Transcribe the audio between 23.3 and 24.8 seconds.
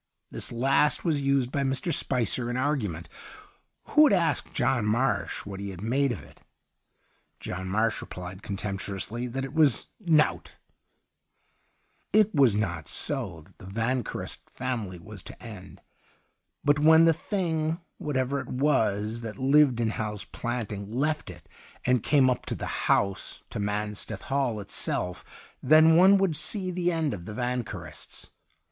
to Mansteth Hall